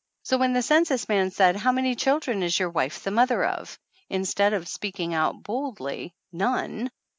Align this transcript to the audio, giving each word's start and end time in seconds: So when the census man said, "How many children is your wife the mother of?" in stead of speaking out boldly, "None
So 0.23 0.39
when 0.39 0.53
the 0.53 0.63
census 0.63 1.07
man 1.07 1.29
said, 1.29 1.55
"How 1.57 1.71
many 1.71 1.93
children 1.93 2.41
is 2.41 2.57
your 2.57 2.71
wife 2.71 3.03
the 3.03 3.11
mother 3.11 3.45
of?" 3.45 3.77
in 4.09 4.25
stead 4.25 4.51
of 4.51 4.67
speaking 4.67 5.13
out 5.13 5.43
boldly, 5.43 6.15
"None 6.31 6.89